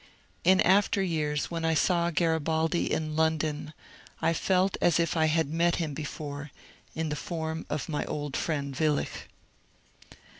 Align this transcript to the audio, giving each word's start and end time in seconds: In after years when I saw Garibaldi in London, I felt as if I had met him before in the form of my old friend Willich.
In 0.43 0.61
after 0.61 1.03
years 1.03 1.51
when 1.51 1.63
I 1.63 1.75
saw 1.75 2.09
Garibaldi 2.09 2.91
in 2.91 3.15
London, 3.15 3.71
I 4.19 4.33
felt 4.33 4.75
as 4.81 4.99
if 4.99 5.15
I 5.15 5.25
had 5.27 5.47
met 5.49 5.75
him 5.75 5.93
before 5.93 6.49
in 6.95 7.09
the 7.09 7.15
form 7.15 7.67
of 7.69 7.87
my 7.87 8.03
old 8.05 8.35
friend 8.35 8.73
Willich. 8.73 9.27